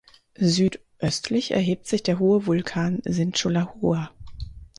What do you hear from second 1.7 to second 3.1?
sich der hohe Vulkan